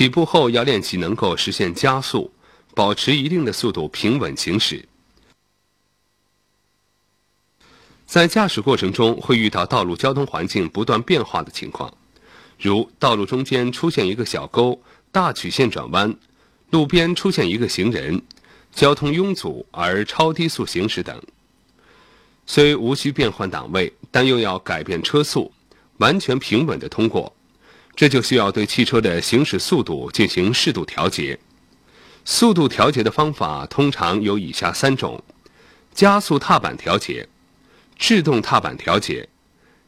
[0.00, 2.32] 起步后要练习能够实现加速，
[2.74, 4.88] 保持一定的速度平稳行驶。
[8.06, 11.92] 在驾驶过程中会遇到道路交通环境不断变化的情况，
[12.58, 14.80] 如道路中间出现一个小沟、
[15.12, 16.16] 大曲线转弯，
[16.70, 18.22] 路边出现一个行人，
[18.72, 21.22] 交通拥堵而超低速行驶等。
[22.46, 25.52] 虽无需变换档位，但又要改变车速，
[25.98, 27.30] 完全平稳地通过，
[28.00, 31.38] 这就需要对汽车的行驶速度进行适度调节。
[32.24, 35.22] 速度调节的方法通常有以下三种：
[35.92, 37.28] 加速踏板调节。
[37.98, 39.28] 制动踏板调节、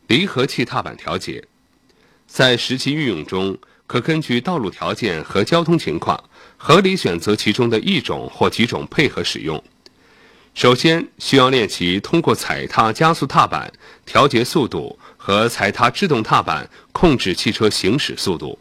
[0.09, 1.42] 离合器踏板调节，
[2.27, 6.22] 在实际运用中，可根据道路条件和交通情况，
[6.58, 9.64] 合理选择其中的一种或几种配合使用。
[10.52, 13.72] 首先，需要练习通过踩踏加速踏板
[14.05, 18.58] 调节速度和踩踏制动踏板控制汽车行驶速度。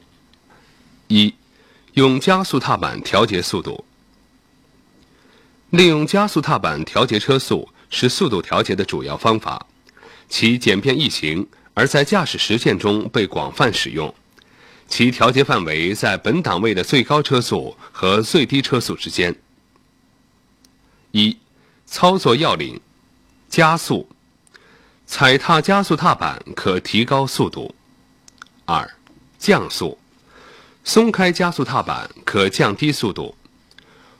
[1.07, 1.33] 一、
[1.93, 3.83] 用加速踏板调节速度。
[5.71, 7.67] 利用加速踏板调节车速。
[7.94, 9.67] 是速度调节的主要方法，
[10.30, 14.16] 其简便易行，而在驾驶实践中被广泛使用。
[14.88, 19.36] 其调节范围在本档位的最高车速和最低车速之间。
[21.11, 21.38] 一、
[21.86, 22.80] 操作要领：
[23.49, 24.08] 加速，
[25.14, 27.70] 踩踏加速踏板可提高速度；
[28.64, 28.90] 二、
[29.38, 30.00] 降速，
[30.86, 33.36] 松开加速踏板可降低速度。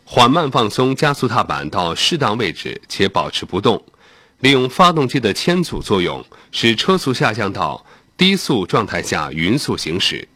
[0.04, 3.82] 缓慢放松加速踏板到适当位置，且保持不动。
[4.40, 7.86] 利用发动机的牵阻作用，使车速下降到
[8.18, 10.28] 低速状态下匀速行驶。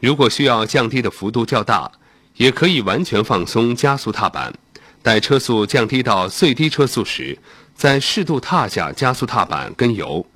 [0.00, 1.88] 如果需要降低的幅度较大，
[2.34, 4.52] 也可以完全放松加速踏板，
[5.00, 7.38] 待车速降低到最低车速时，
[7.80, 10.26] 在适度踏下加速踏板跟油，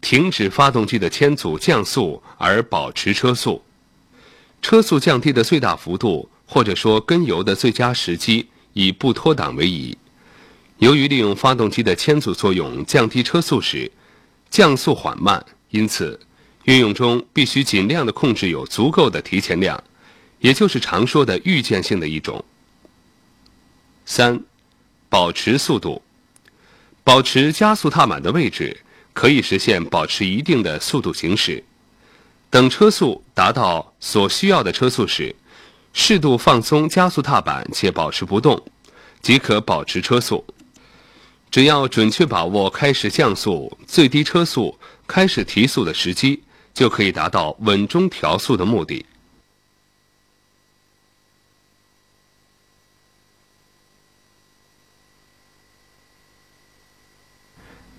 [0.00, 3.60] 停止发动机的牵阻降速而保持车速。
[4.62, 6.30] 车速降低的最大幅度。
[6.46, 9.96] 或者说，跟油的最佳时机以不脱档为宜。
[10.76, 13.90] 由于利用发动机的牵阻作用降低车速时，
[14.50, 16.20] 降速缓慢，因此
[16.64, 19.82] 运用中必须尽量的控制有足够的提前量，
[20.38, 22.44] 也就是常说的预见性的一种。
[24.04, 24.38] 三，
[25.08, 26.02] 保持速度，
[27.04, 28.76] 保持加速踏板的位置，
[29.12, 31.62] 可以实现保持一定的速度行驶。
[32.50, 35.36] 等车速达到所需要的车速时。
[35.96, 38.60] 适度放松加速踏板，且保持不动，
[39.22, 40.44] 即可保持车速。
[41.52, 44.76] 只要准确把握开始降速、最低车速、
[45.06, 46.42] 开始提速的时机，
[46.74, 49.06] 就可以达到稳中调速的目的。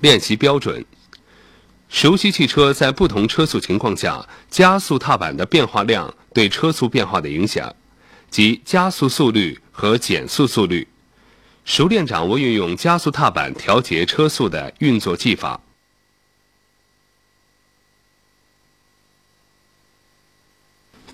[0.05, 0.85] 练习标准：
[1.89, 7.75] 熟悉汽车在不同车速情况下加速踏板的变化量对车速变化的影响。
[8.29, 10.87] 即加速速率和减速速率，
[11.63, 15.59] 熟练掌握运用加速踏板调节车速的运作技法。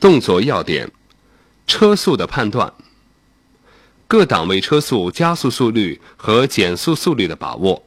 [0.02, 0.92] 动作要点：
[1.66, 2.74] 车速的判断，
[4.06, 7.82] 各档位车速加速速率和减速速率的把握，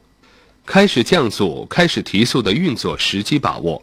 [0.67, 3.83] 开始降速、开始提速的运作时机把握，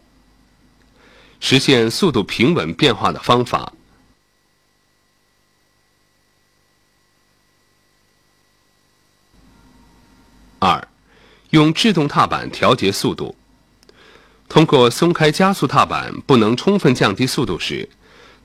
[1.39, 3.71] 实现速度平稳变化的方法。
[10.59, 10.87] 二，
[11.51, 13.35] 用制动踏板调节速度。
[14.49, 17.87] 通过松开加速踏板不能充分降低速度时，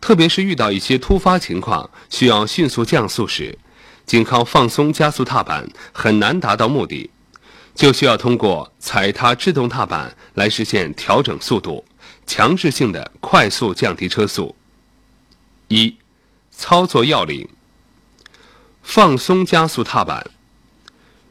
[0.00, 3.58] 特别是遇到一些突发情况需要迅速降速时，
[4.04, 7.10] 仅靠放松加速踏板很难达到目的，
[7.76, 11.84] 就需要通过踩踏制动踏板来实现调整速度，
[12.26, 14.56] 强制性的快速降低车速。
[15.68, 15.94] 一，
[16.50, 17.46] 操作要领：
[18.82, 20.30] 放松加速踏板。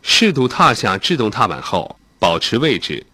[0.03, 3.07] 适度踏下制动踏板后，保持位置，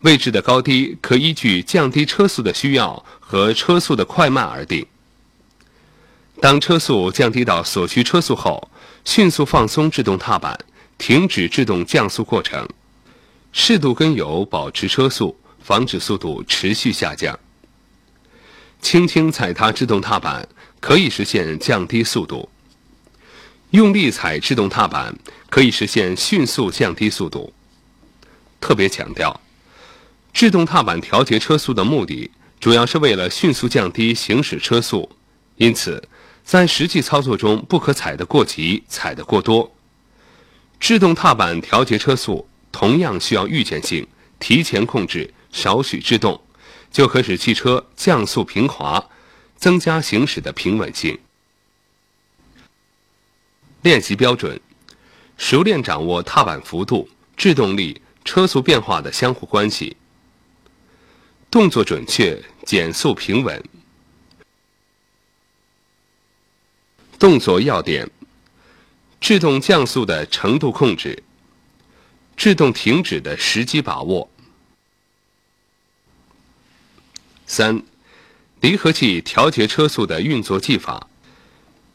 [0.00, 4.84] 位置的高低可依据降低车速的需要和车速的快慢而定。
[6.40, 8.68] 当车速降低到所需车速后，
[9.04, 10.58] 迅速放松制动踏板，
[10.98, 12.68] 停止制动降速过程，
[13.52, 17.38] 适度跟油保持车速，防止速度持续下降。
[18.80, 20.48] 轻轻踩踏制动踏板，
[20.80, 22.48] 可以实现降低速度。
[23.70, 25.16] 用力踩制动踏板，
[25.50, 27.52] 可以实现迅速降低速度。
[28.60, 29.38] 特别强调，
[30.32, 35.10] 制动踏板调节车速的目的，主要是为了迅速降低行驶车速，
[35.56, 36.08] 因此，
[36.44, 39.75] 在实际操作中不可踩得过急、踩得过多。
[40.78, 44.06] 制动踏板调节车速同样需要预见性，
[44.38, 46.40] 提前控制，少许制动，
[46.90, 49.04] 就可使汽车降速平滑，
[49.56, 51.18] 增加行驶的平稳性。
[53.82, 54.60] 练习标准：
[55.38, 59.96] 熟练掌握踏板幅度、制动力、车速变化的相互关系。
[61.50, 63.62] 动作准确，减速平稳。
[67.18, 68.10] 动作要点：
[69.26, 71.20] 制动降速的程度控制，
[72.36, 74.30] 制动停止的时机把握。
[77.44, 77.82] 三、
[78.60, 81.08] 离合器调节车速的运作技法。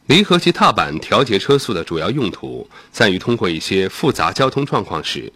[0.08, 5.32] 离合器踏板调节车速的主要用途在于通过一些复杂交通状况时，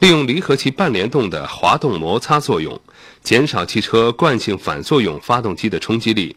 [0.00, 2.78] 利用离合器半联动的滑动摩擦作用，
[3.22, 6.36] 减少汽车惯性反作用发动机的冲击力。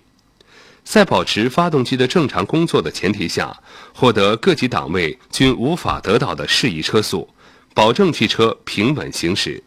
[0.84, 3.62] 在保持发动机的正常工作的前提下，
[3.94, 7.30] 获得各级档位均无法得到的适宜车速，
[7.74, 9.64] 保证汽车平稳行驶。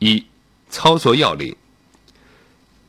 [0.00, 0.22] 一、
[0.68, 1.56] 操作要领：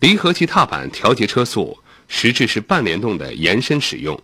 [0.01, 1.77] 离合器踏板调节车速，
[2.09, 4.19] 实质是半联动的延伸使用。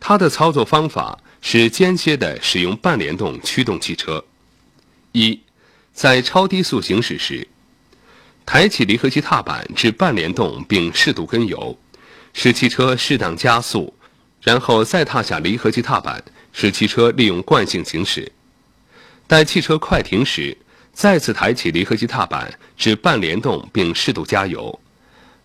[0.00, 4.24] 它的操作方法是间歇的使用半联动驱动汽车。
[5.12, 5.38] 一、
[5.92, 7.46] 在超低速行驶时，
[8.44, 11.78] 抬起离合器踏板至半联动，并适度跟油。
[12.32, 13.92] 使汽车适当加速，
[14.42, 16.22] 然后再踏下离合器踏板，
[16.52, 18.30] 使汽车利用惯性行驶。
[19.26, 20.56] 待汽车快停时，
[20.92, 24.80] 再次抬起离合器踏板至半联动，并适度加油。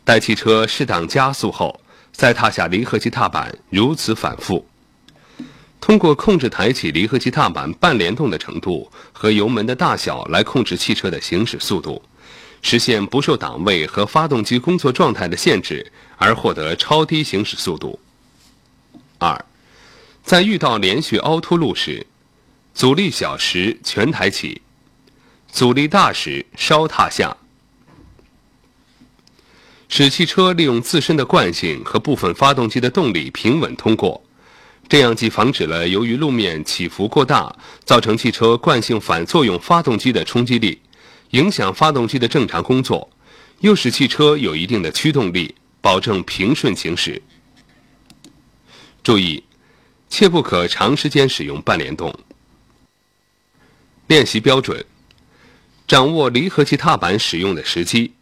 [0.04, 1.80] 待汽车适当加速后，
[2.12, 4.68] 再踏下离合器踏板，如此反复。
[5.82, 12.02] 通过控制抬起离合器踏板半联动的程度和油门的大小来控制汽车的行驶速度。
[12.64, 15.86] 实现不受档位和发动机工作状态的限制，
[16.18, 18.00] 而获得超低行驶速度。
[19.18, 19.46] 二，
[20.24, 22.06] 在遇到连续凹凸路时，
[22.74, 24.62] 阻力小时全抬起，
[25.52, 27.36] 阻力大时稍踏下，
[29.88, 34.22] 使汽车利用自身的惯性和部分发动机的动力平稳通过。
[34.88, 40.80] 这样既防止了由于路面起伏过大造成汽车惯性反作用发动机的冲击力。
[41.32, 43.10] 影响发动机的正常工作，
[43.60, 47.22] 又使汽车有一定的驱动力，保证平顺行驶。
[49.04, 49.44] 注意，
[50.10, 52.12] 切不可长时间使用半联动。
[54.08, 54.84] 练习标准：
[55.88, 58.16] 掌握离合器踏板使用的时机，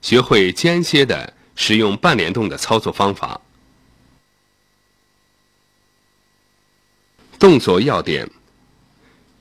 [0.00, 3.40] 学会间歇的使用半联动的操作方法。
[7.36, 8.30] 动作要点：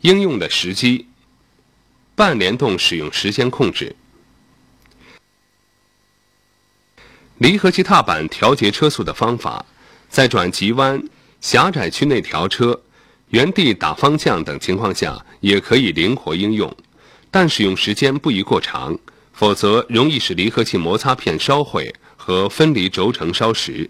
[0.02, 1.06] 应用的时机。
[2.16, 3.96] 半联动使用时间控制，
[7.40, 9.64] 离合器踏板调节车速的方法，
[10.10, 11.02] 在转急弯、
[11.40, 12.82] 狭窄区内调车、
[13.30, 16.76] 原地打方向等情况下也可以灵活应用，
[17.30, 18.98] 但使用时间不宜过长，
[19.34, 23.88] 否则容易使离合器摩擦片烧毁和分离轴承烧蚀。